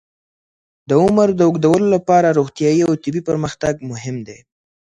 د 0.89 0.91
عمر 1.03 1.29
د 1.35 1.41
اوږدولو 1.47 1.87
لپاره 1.95 2.35
روغتیايي 2.39 2.81
او 2.87 2.93
طبي 3.03 3.21
پرمختګ 3.29 3.73
مهم 3.91 4.17
دی. 4.27 4.39